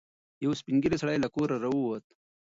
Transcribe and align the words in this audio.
یو 0.43 0.51
سپین 0.59 0.75
ږیری 0.83 0.97
سړی 1.01 1.17
له 1.23 1.29
کوره 1.35 1.55
راووت. 1.63 2.03